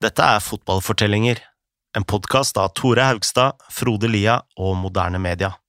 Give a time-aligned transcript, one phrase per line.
[0.00, 1.36] Dette er Fotballfortellinger,
[1.92, 5.60] en podkast av Tore Haugstad, Frode Lia og Moderne Media.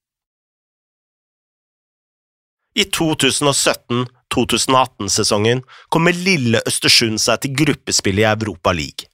[2.72, 9.12] I 2017–2018-sesongen kommer lille Østersund seg til gruppespill i Europa League.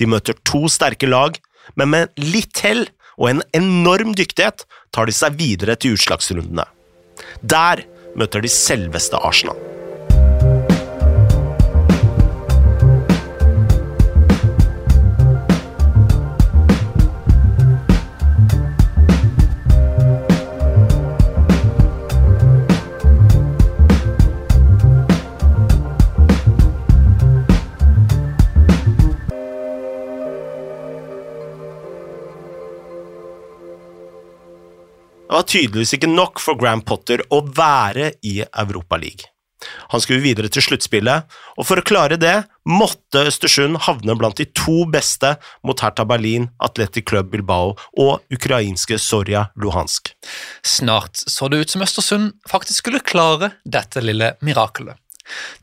[0.00, 1.36] De møter to sterke lag,
[1.76, 2.88] men med litt hell
[3.20, 6.64] og en enorm dyktighet tar de seg videre til utslagsrundene.
[7.44, 7.84] Der
[8.16, 9.75] møter de selveste Arsenal.
[35.36, 39.32] Var tydeligvis ikke nok for Graham Potter å være i Europa League.
[39.92, 42.34] Han skulle videre til sluttspillet, og for å klare det
[42.68, 45.34] måtte Østersund havne blant de to beste
[45.66, 50.12] mot Hertha Berlin, Atletic Club Bilbao og ukrainske Sorja Luhansk.
[50.66, 55.00] Snart så det ut som Østersund faktisk skulle klare dette lille mirakelet.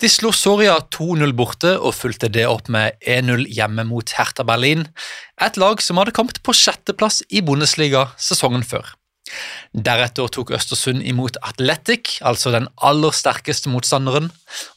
[0.01, 4.89] De slo Soria 2-0 borte og fulgte det opp med 1-0 hjemme mot Hertha Berlin,
[5.39, 8.91] et lag som hadde kommet på sjetteplass i Bundesliga sesongen før.
[9.73, 14.29] Deretter tok Østersund imot Atletic, altså den aller sterkeste motstanderen,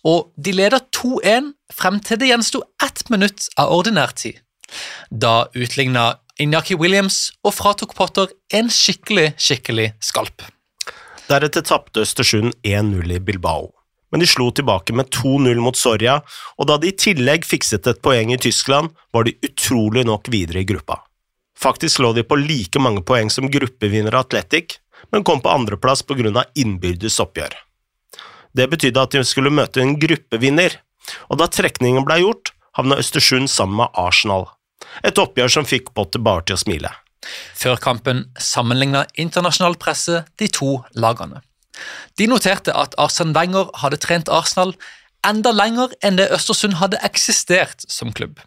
[0.05, 4.41] og de leda 2-1 frem til det gjensto ett minutt av ordinær tid.
[5.11, 10.45] Da utligna Inyaki Williams og fratok Potter en skikkelig, skikkelig skalp.
[11.27, 13.71] Deretter tapte Østersund 1-0 i Bilbao,
[14.12, 16.21] men de slo tilbake med 2-0 mot Soria,
[16.57, 20.62] og da de i tillegg fikset et poeng i Tyskland, var de utrolig nok videre
[20.62, 21.01] i gruppa.
[21.57, 24.79] Faktisk lå de på like mange poeng som gruppevinner Atletic,
[25.12, 27.55] men kom på andreplass av innbyrdes oppgjør.
[28.57, 30.81] Det betydde at de skulle møte en gruppevinner,
[31.31, 34.49] og da trekningen ble gjort, havna Østersund sammen med Arsenal,
[35.05, 36.93] et oppgjør som fikk Potter bare til å smile.
[37.57, 41.43] Før kampen sammenligna internasjonal presse de to lagene.
[42.17, 44.75] De noterte at Arsen Wenger hadde trent Arsenal
[45.27, 48.38] enda lenger enn det Østersund hadde eksistert som klubb.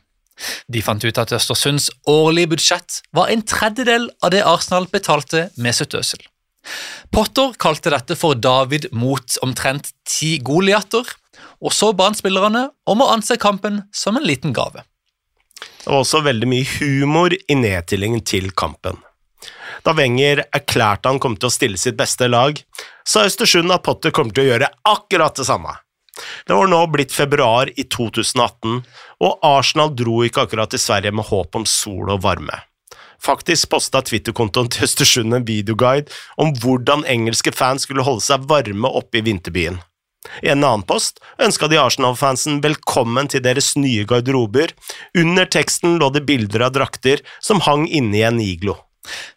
[0.68, 5.76] De fant ut at Østersunds årlige budsjett var en tredjedel av det Arsenal betalte med
[5.76, 6.22] sitt øsel.
[7.12, 11.08] Potter kalte dette for David mot omtrent ti Goliater,
[11.64, 14.84] og så ba han spillerne om å anse kampen som en liten gave.
[15.60, 19.00] Det var også veldig mye humor i nedtillingen til kampen.
[19.84, 22.60] Da Wenger erklærte han kom til å stille sitt beste lag,
[23.08, 25.74] sa Østersund at Potter kommer til å gjøre akkurat det samme.
[26.48, 28.82] Det var nå blitt februar i 2018,
[29.26, 32.64] og Arsenal dro ikke akkurat til Sverige med håp om sol og varme.
[33.20, 36.08] Faktisk posta Twitter-kontoen til Østersund en videoguide
[36.40, 39.82] om hvordan engelske fans skulle holde seg varme oppe i vinterbyen.
[40.44, 44.72] I en annen post ønska de Arsenal-fansen velkommen til deres nye garderober.
[45.18, 48.78] Under teksten lå det bilder av drakter som hang inne i en iglo.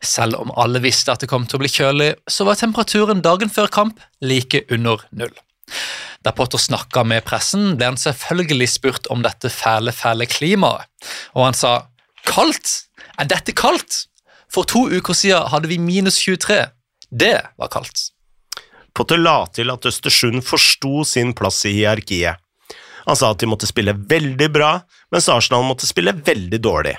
[0.02, 3.50] Selv om alle visste at det kom til å bli kjølig, så var temperaturen dagen
[3.50, 5.32] før kamp like under null.
[6.22, 10.86] Da Potter snakka med pressen, ble han selvfølgelig spurt om dette fæle, fæle klimaet,
[11.34, 11.72] og han sa
[12.28, 12.86] kaldt?
[13.18, 14.06] Er dette kaldt?
[14.52, 16.66] For to uker siden hadde vi minus 23.
[17.10, 18.10] Det var kaldt.
[18.92, 22.36] Potter la til at Østersund forsto sin plass i hierarkiet.
[23.06, 24.74] Han sa at de måtte spille veldig bra,
[25.10, 26.94] mens Arsenal måtte spille veldig dårlig.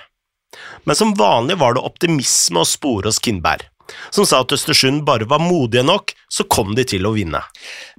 [0.83, 3.69] Men som vanlig var det optimisme å spore hos Kindberg
[4.13, 7.41] som sa at Østersund bare var modige nok, så kom de til å vinne.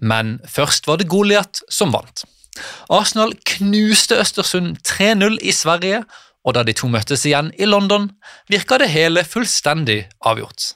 [0.00, 2.24] Men først var det Goliat som vant.
[2.92, 6.04] Arsenal knuste Østersund 3-0 i Sverige,
[6.44, 8.10] og da de to møttes igjen i London,
[8.52, 10.74] virka det hele fullstendig avgjort.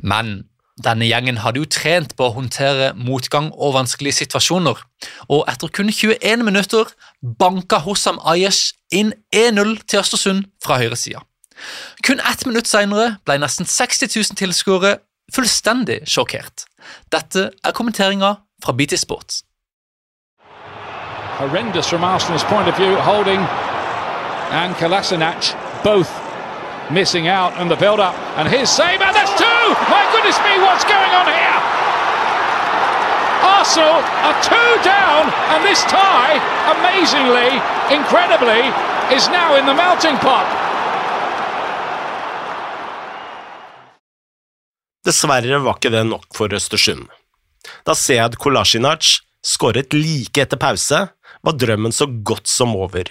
[0.00, 0.42] Men
[0.82, 4.78] denne gjengen hadde jo trent på å håndtere motgang og vanskelige situasjoner,
[5.28, 6.88] og etter kun 21 minutter
[7.20, 11.22] banka Hossam Ayesh inn 1-0 til Østersund fra høyresida.
[12.02, 14.96] Kun ett minutt senere ble nesten 60 000 tilskuere
[15.32, 16.66] fullstendig sjokkert.
[17.12, 18.34] Dette er kommenteringa
[18.64, 19.42] fra BT Sports.
[21.38, 23.40] Horrendous from Arsenal's point of view, Holding
[24.52, 26.10] and Kolasinac both
[26.90, 28.14] missing out on the build-up.
[28.36, 29.64] And his save, that's two!
[29.88, 31.58] My goodness me, what's going on here?
[33.42, 36.38] Arsenal are two down, and this tie,
[36.78, 37.58] amazingly,
[37.90, 38.70] incredibly,
[39.14, 40.46] is now in the melting pot.
[45.02, 47.08] Dessverre var ikke det nok for Østersund.
[47.86, 51.08] Da Sead Kolasinac skåret like etter pause,
[51.42, 53.08] var drømmen så godt som over.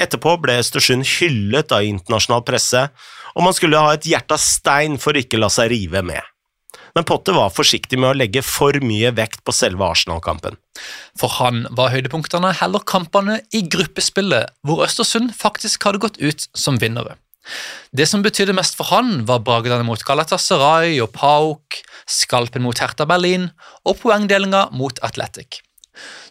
[0.00, 2.82] Etterpå ble Østersund hyllet av internasjonal presse,
[3.32, 6.20] og man skulle ha et hjerte av stein for ikke la seg rive med.
[6.94, 10.58] men Potter var forsiktig med å legge for mye vekt på selve Arsenal-kampen.
[11.16, 16.76] For han var høydepunktene heller kampene i gruppespillet, hvor Østersund faktisk hadde gått ut som
[16.76, 17.16] vinnere.
[17.92, 23.06] Det som betydde mest for han, var bragdene mot Galatasaray og Pauk, skalpen mot Hertha
[23.08, 23.50] Berlin
[23.84, 25.60] og poengdelinga mot Athletic.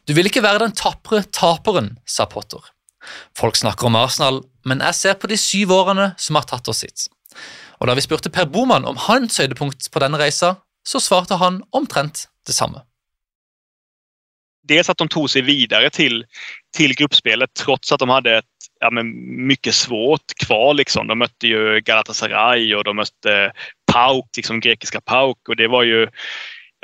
[0.08, 2.63] Du vil ikke være den tapre taperen, sa Potter.
[3.38, 6.84] Folk snakker om Arsenal, men jeg ser på de syv årene som har tatt oss
[6.86, 7.08] hit.
[7.81, 10.56] Og Da vi spurte Per Boman om hans høydepunkt på denne reisa,
[10.86, 12.84] så svarte han omtrent det samme.
[14.71, 16.21] Dels at de tog seg videre til,
[16.75, 19.12] till gruppspelet trots at de hadde et ja, men
[19.47, 20.73] mycket svårt kvar.
[20.73, 21.07] Liksom.
[21.07, 23.35] De mötte ju Galatasaray og de mötte
[23.91, 25.50] Pauk, liksom grekiska Pauk.
[25.50, 26.07] Och det var ju,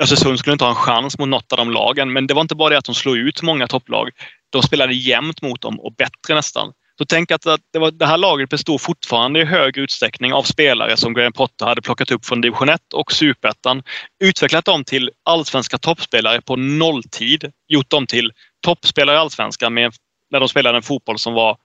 [0.02, 2.58] Östersund skulle ikke ha en chans mot något av de lagen, men det var ikke
[2.60, 4.12] bare det at de slog ut mange topplag.
[4.54, 6.72] De spelade jämnt mot dem og bättre nästan.
[6.98, 7.42] Så tänk att
[7.72, 11.66] det, var, det här laget bestod fortfarande i hög utsträckning av spelare som Graham Potter
[11.66, 13.82] hade plockat upp från division 1 och superettan.
[14.24, 17.52] Utvecklat dem till allsvenska toppspelare på nolltid.
[17.68, 21.56] Gjort dem till toppspelare i allsvenskan när de spelade en fotboll som var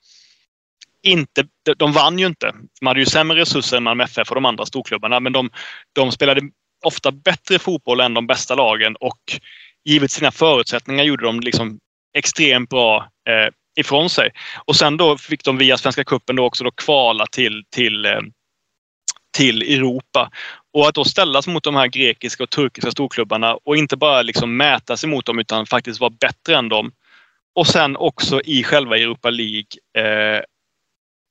[1.03, 1.45] inte,
[1.77, 2.53] de vann ju inte.
[2.79, 5.50] De hade ju sämre resurser än Malmö FF och de andra storklubbarna, men de,
[5.94, 6.41] de spelade
[6.86, 9.39] ofta bättre fotboll än de bästa lagen och
[9.86, 11.79] givet sina förutsättningar gjorde de liksom
[12.18, 12.97] extremt bra
[13.29, 14.31] eh, ifrån sig.
[14.65, 18.21] Och sen då fick de via Svenska Kuppen då också då kvala till, till, eh,
[19.37, 20.31] till Europa.
[20.73, 24.57] Och att då ställas mot de här grekiska och turkiska storklubbarna och inte bara liksom
[24.57, 26.91] mäta sig mot dem utan faktiskt vara bättre än dem.
[27.55, 29.65] Och sen också i själva Europa League
[29.97, 30.41] eh,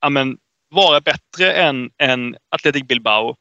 [0.05, 0.37] amen,
[0.69, 3.35] vara bättre än, än Athletic Bilbao,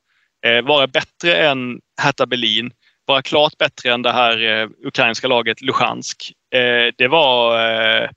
[0.47, 2.73] eh, vara bättre än Hertha Berlin,
[3.05, 6.33] vara klart bättre än det här eh, ukrainska laget Luhansk.
[6.55, 8.09] Eh, det var eh,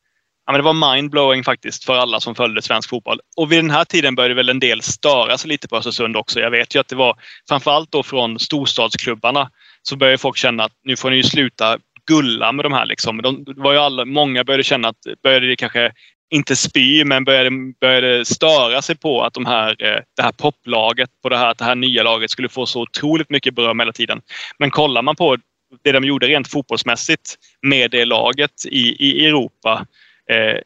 [0.45, 3.19] ja, men det var mindblowing faktiskt för alla som följde svensk fotboll.
[3.35, 6.39] Och vid den här tiden började väl en del störa sig lite på Östersund också.
[6.39, 7.15] Jag vet ju att det var
[7.49, 9.49] framförallt då från storstadsklubbarna
[9.81, 11.77] så började folk känna att nu får ni ju sluta
[12.07, 12.85] gulla med de här.
[12.85, 13.21] Liksom.
[13.21, 15.91] De var ju alla, många började känna att började kanske
[16.29, 17.49] inte spy, men började,
[17.81, 21.63] började störa sig på att de här, eh, det här poplaget, på det här, det
[21.63, 24.21] här nya laget skulle få så otroligt mycket beröm hela tiden.
[24.59, 25.37] Men kollar man på
[25.83, 29.85] det de gjorde rent fotbollsmässigt med det laget i, i Europa
[30.29, 30.59] eh,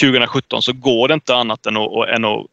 [0.00, 2.46] 2017 så går det inte annat än att, än att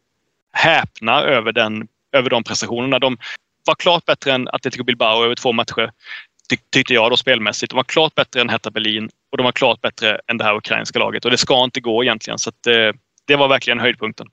[0.52, 2.98] häpna över, den, över de prestationerna.
[2.98, 3.18] De
[3.66, 5.90] var klart bättre än Atletico Bilbao över två matcher,
[6.48, 7.70] ty tyckte jag då spelmässigt.
[7.70, 10.56] De var klart bättre än Hertha Berlin och de var klart bättre än det här
[10.56, 11.24] ukrainska laget.
[11.24, 12.38] Och det ska inte gå egentligen.
[12.38, 12.92] Så att, eh,
[13.26, 14.26] det var verkligen höjdpunkten.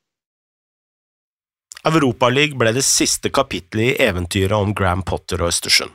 [1.84, 5.92] Europaligaen ble det siste kapitlet i eventyret om Graham Potter og Østersund.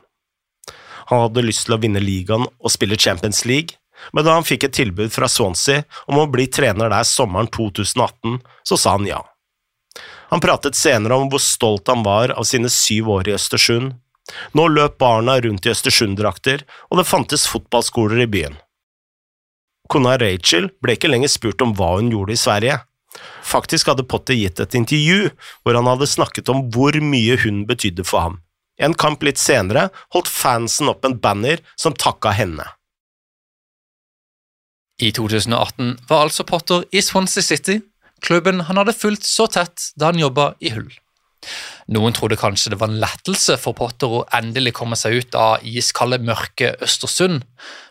[1.09, 3.78] Han hadde lyst til å vinne ligaen og spille Champions League,
[4.13, 8.39] men da han fikk et tilbud fra Swansea om å bli trener der sommeren 2018,
[8.63, 9.23] så sa han ja.
[10.29, 13.95] Han pratet senere om hvor stolt han var av sine syv år i Østersund.
[14.53, 18.59] Nå løp barna rundt i Østersund-drakter, og det fantes fotballskoler i byen.
[19.89, 22.77] Kona Rachel ble ikke lenger spurt om hva hun gjorde i Sverige.
[23.41, 25.31] Faktisk hadde Potter gitt et intervju
[25.65, 28.37] hvor han hadde snakket om hvor mye hun betydde for ham.
[28.79, 32.69] En kamp litt senere holdt fansen opp en banner som takka henne.
[34.99, 37.79] I 2018 var altså Potter i Swansea City,
[38.25, 40.91] klubben han hadde fulgt så tett da han jobba i Hull.
[41.95, 45.63] Noen trodde kanskje det var en lettelse for Potter å endelig komme seg ut av
[45.63, 47.45] iskalde, mørke Østersund,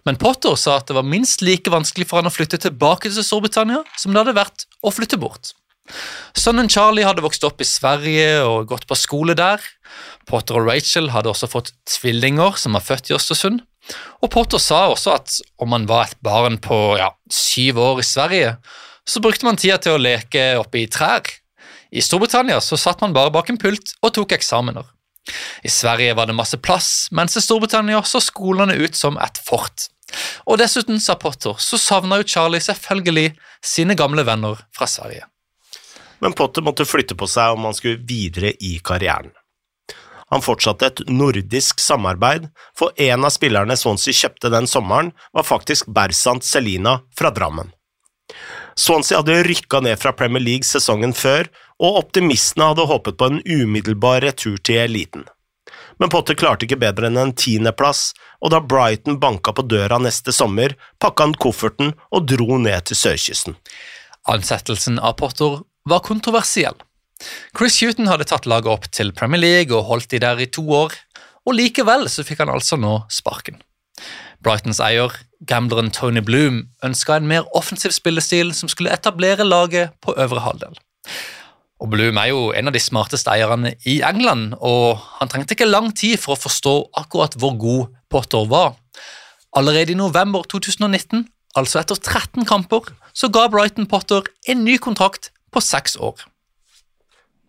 [0.04, 3.24] men Potter sa at det var minst like vanskelig for han å flytte tilbake til
[3.24, 5.54] Storbritannia som det hadde vært å flytte bort.
[6.36, 9.64] Sønnen Charlie hadde vokst opp i Sverige og gått på skole der.
[10.28, 13.64] Potter og Rachel hadde også fått tvillinger som var født i Østersund.
[14.24, 18.08] Og Potter sa også at om man var et barn på ja, syv år i
[18.08, 18.56] Sverige,
[19.08, 21.28] så brukte man tida til å leke oppe i trær.
[21.92, 24.88] I Storbritannia så satt man bare bak en pult og tok eksamener.
[25.64, 29.88] I Sverige var det masse plass, mens i Storbritannia så skolene ut som et fort.
[30.48, 35.28] Og dessuten, sa Potter, så savna jo Charlie selvfølgelig sine gamle venner fra Sverige.
[36.24, 39.34] Men Potter måtte flytte på seg om han skulle videre i karrieren.
[40.32, 45.88] Han fortsatte et nordisk samarbeid, for en av spillerne Swansea kjøpte den sommeren, var faktisk
[45.88, 47.72] Bersant Selina fra Drammen.
[48.78, 51.48] Swansea hadde rykka ned fra Premier League sesongen før,
[51.80, 55.26] og optimistene hadde håpet på en umiddelbar retur til eliten.
[55.98, 58.12] Men Potter klarte ikke bedre enn en tiendeplass,
[58.44, 63.00] og da Brighton banka på døra neste sommer, pakka han kofferten og dro ned til
[63.00, 63.58] sørkysten.
[64.30, 66.78] Ansettelsen av Potter var kontroversiell.
[67.58, 70.66] Chris Huton hadde tatt laget opp til Premier League og holdt de der i to
[70.70, 70.94] år,
[71.48, 73.62] og likevel så fikk han altså nå sparken.
[74.44, 75.14] Brightons eier,
[75.50, 80.78] gambleren Tony Bloom, ønska en mer offensiv spillestil som skulle etablere laget på øvre halvdel.
[81.82, 85.70] Og Bloom er jo en av de smarteste eierne i England, og han trengte ikke
[85.70, 88.76] lang tid for å forstå akkurat hvor god Potter var.
[89.58, 91.26] Allerede i november 2019,
[91.58, 96.18] altså etter 13 kamper, så ga Brighton Potter en ny kontrakt på seks år.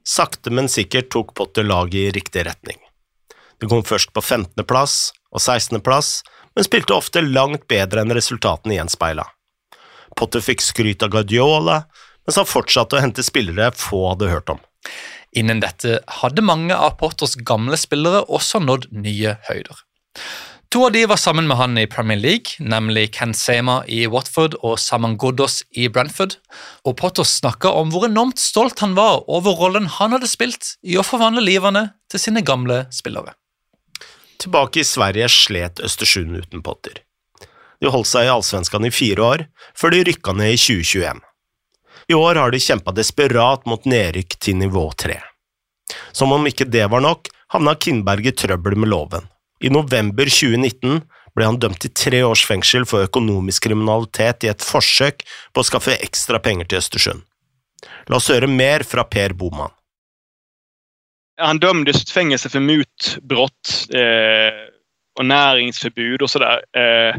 [0.08, 2.78] Sakte, men sikkert tok Potter laget i riktig retning.
[3.60, 4.94] Det kom først på 15.-plass
[5.34, 6.22] og 16.-plass,
[6.56, 9.26] men spilte ofte langt bedre enn resultatene gjenspeila.
[10.16, 11.82] Potter fikk skryt av Guardiola,
[12.24, 14.62] mens han fortsatte å hente spillere få hadde hørt om.
[15.36, 19.84] Innen dette hadde mange av Potters gamle spillere også nådd nye høyder.
[20.68, 24.52] To av de var sammen med han i Premier League, nemlig Ken Sema i Watford
[24.60, 26.34] og Saman Ghoddos i Brentford.
[26.84, 30.98] Og Potter snakka om hvor enormt stolt han var over rollen han hadde spilt i
[31.00, 33.32] å forvandle livene til sine gamle spillere.
[34.38, 37.00] Tilbake i Sverige slet Østersund uten Potter.
[37.80, 41.24] De holdt seg i Allsvenskan i fire år, før de rykka ned i 2021.
[42.12, 45.16] I år har de kjempa desperat mot nedrykk til nivå tre.
[46.12, 49.32] Som om ikke det var nok, havna Kindberg i trøbbel med loven.
[49.60, 51.00] I november 2019
[51.34, 55.66] ble han dømt til tre års fengsel for økonomisk kriminalitet i et forsøk på å
[55.66, 57.24] skaffe ekstra penger til Østersund.
[58.10, 59.74] La oss høre mer fra Per Boman.
[61.40, 64.52] Han dömdes till fängelse för mutbrott eh,
[65.18, 66.62] och näringsförbud och sådär.
[66.76, 67.16] Eh,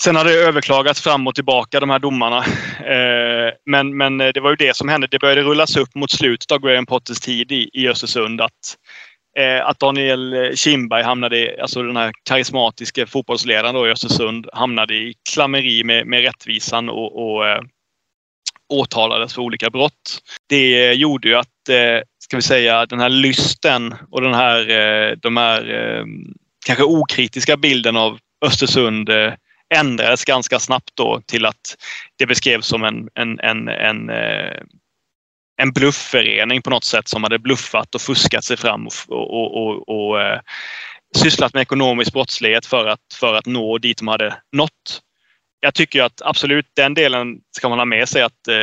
[0.00, 2.44] Sen hadde det överklagats fram och tillbaka de här domarna.
[2.86, 5.06] Eh, men, men det var ju det som hände.
[5.10, 8.76] Det började rullas upp mot slutet av Graham Potters tid i, i Östersund att,
[9.36, 14.94] eh, att Daniel Kindberg hamnade, i, alltså den här karismatiska fotbollsledaren då i Östersund, hamnade
[14.94, 17.60] i klammeri med, med rättvisan och, och eh,
[18.68, 20.18] åtalades för olika brott.
[20.48, 25.16] Det gjorde ju att, eh, ska vi säga, den här lysten och den här, eh,
[25.16, 26.04] de här eh,
[26.66, 29.10] kanske okritiska bilden av Östersund
[29.74, 31.76] ändrades ganska snabbt då till att
[32.18, 34.62] det beskrevs som en, en, en, en, eh,
[35.56, 39.88] en bluffförening på något sätt som hade bluffat och fuskat sig fram och, och, och,
[39.88, 40.40] och eh,
[41.16, 45.00] sysslat med ekonomisk brottslighet för att, för att nå dit de hade nått.
[45.66, 48.56] Jag tycker att absolut den delen ska man ha med sig att eh,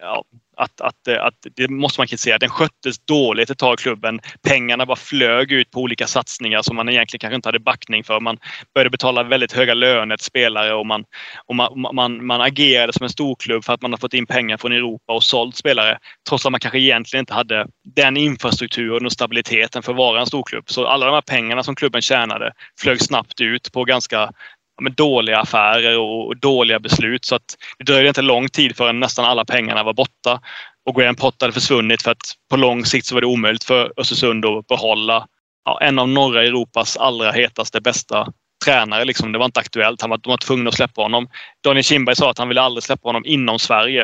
[0.00, 0.24] ja,
[0.56, 2.38] att, att, att det måste man kritisera.
[2.38, 4.20] Den sköttes dåligt ett tag klubben.
[4.42, 8.20] Pengarna bara flög ut på olika satsningar som man egentligen kanske inte hade backning för.
[8.20, 8.38] Man
[8.74, 11.04] började betala väldigt höga löner till spelare och man,
[11.46, 14.56] och man, man, man agerade som en storklubb för att man har fått in pengar
[14.56, 15.98] från Europa och sålt spelare.
[16.28, 20.26] Trots att man kanske egentligen inte hade den infrastrukturen och stabiliteten för att vara en
[20.26, 20.64] storklubb.
[20.66, 24.32] Så alla de här pengarna som klubben tjänade flög snabbt ut på ganska
[24.80, 27.24] med dåliga affärer och dåliga beslut.
[27.24, 30.40] Så att det dröjde inte lång tid förrän nästan alla pengarna var borta.
[30.86, 33.92] Och Graham Potter hade försvunnit för att på lång sikt så var det omöjligt för
[33.96, 35.26] Östersund att behålla
[35.64, 38.32] ja, en av norra Europas allra hetaste, bästa
[38.64, 39.04] tränare.
[39.04, 39.32] Liksom.
[39.32, 40.00] Det var inte aktuellt.
[40.00, 41.28] Han var, de var tvungna att släppa honom.
[41.64, 44.02] Daniel Kindberg sa att han ville aldrig släppa honom inom Sverige.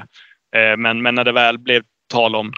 [0.56, 2.52] Eh, men, men när det väl blev tal om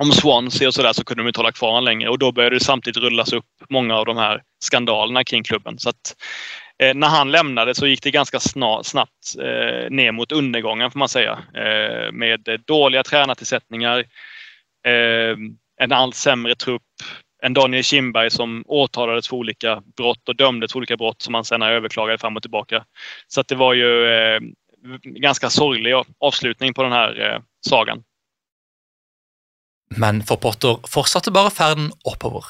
[0.00, 2.56] om Swansea och sådär så kunde de inte hålla kvar honom längre och då började
[2.56, 5.78] det samtidigt rullas upp många av de här skandalerna kring klubben.
[5.78, 6.16] Så att
[6.82, 10.98] Eh, när han lämnade så gick det ganska snar, snabbt eh, ner mot undergången får
[10.98, 11.38] man säga.
[11.54, 13.98] Eh, med dåliga tränartillsättningar,
[14.86, 15.36] eh,
[15.80, 16.82] en allt sämre trupp,
[17.42, 21.44] en Daniel Kindberg som åtalades för olika brott och dömdes för olika brott som han
[21.44, 22.84] sen överklagade fram och tillbaka.
[23.28, 24.40] Så att det var ju eh,
[25.02, 28.02] ganska sorglig avslutning på den här eh, sagan.
[29.96, 32.44] Men for Potter fortsatte bare ferden oppover.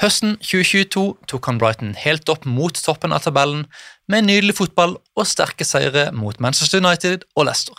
[0.00, 3.66] Høsten 2022 tok han Brighton helt opp mot toppen av tabellen
[4.10, 7.76] med nydelig fotball og sterke seire mot Manchester United og Leicester.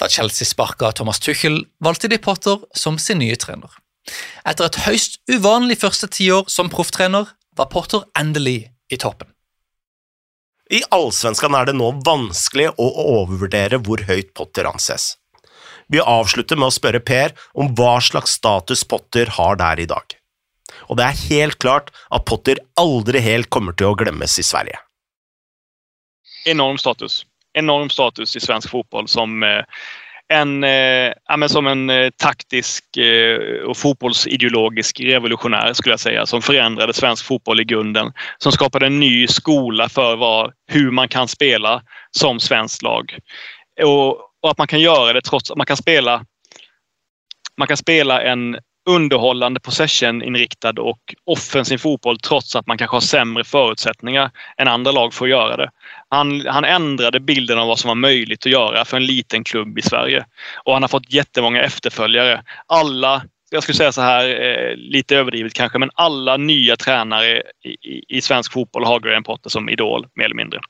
[0.00, 3.70] Da Chelsea sparka Thomas Tuchel, valgte de Potter som sin nye trener.
[4.46, 9.30] Etter et høyst uvanlig første tiår som profftrener var Potter endelig i toppen.
[10.70, 15.14] I Allsvenskan er det nå vanskelig å overvurdere hvor høyt Potter anses.
[15.86, 20.16] Vi avslutter med å spørre Per om hva slags status Potter har der i dag
[20.88, 24.78] og det er helt klart at Potter aldri helt kommer til å glemmes i Sverige.
[26.46, 27.24] Enorm status.
[27.58, 29.64] Enorm status i svensk fotball som eh,
[30.28, 36.96] en, eh, som en eh, taktisk eh, och fotbollsideologisk revolutionär skulle jag säga som forandret
[36.96, 38.12] svensk fotboll i grunden.
[38.38, 41.80] Som skapade en ny skola for hur man kan spille
[42.10, 43.18] som svenskt lag.
[43.82, 46.24] Og, og at man kan gjøre det trots att man kan spille
[47.56, 53.44] man kan spela en underhållande possession-inriktad och offensiv fotboll trots att man kanske har sämre
[53.44, 55.70] förutsättningar än andra lag för att göra det.
[56.08, 59.78] Han, han ändrade bilden av vad som var möjligt att göra för en liten klubb
[59.78, 60.26] i Sverige.
[60.64, 62.42] Och han har fått jättemånga efterföljare.
[62.66, 67.68] Alla, jag skulle säga så här, eh, lite överdrivet kanske, men alla nya tränare i,
[67.68, 70.60] i, i svensk fotboll har Graham Potter som idol, mer eller mindre.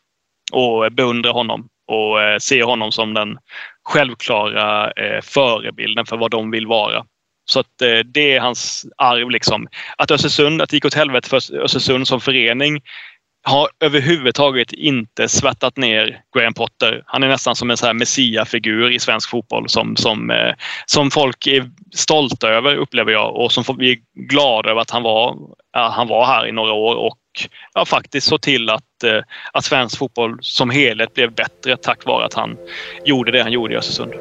[0.53, 3.39] Och beundrar honom och eh, ser honom som den
[3.85, 7.05] självklara eh, förebilden för vad de vill vara
[7.47, 9.31] Så att, eh, det är hans arv.
[9.31, 9.69] Liksom.
[9.99, 12.81] Att Östersund, att det gick åt helvete för Östersund som förening
[13.49, 17.03] har överhuvudtaget inte svettat ner Graham Potter.
[17.07, 20.55] Han är nästan som en så här messiafigur i svensk fotboll som, som, eh,
[20.87, 23.37] som folk är stolta över, upplever jag.
[23.37, 25.37] Och som vi är glada över att han var,
[25.73, 27.19] ja, han var här i några år och
[27.75, 29.21] ja, faktiskt såg till att, eh,
[29.53, 32.57] att svensk fotboll som helhet blev bättre tack vare att han
[33.05, 34.12] gjorde det han gjorde i Östersund.